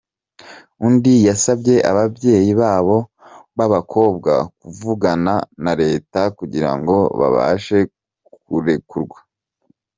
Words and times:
Undi 0.85 1.13
yasabye 1.27 1.75
ababyeyi 1.91 2.51
babo 2.61 2.97
bakobwa 3.57 4.33
kuvugana 4.59 5.33
na 5.63 5.73
leta 5.81 6.19
kugirango 6.37 6.95
babashe 7.19 7.77
kurekurwa. 8.45 9.17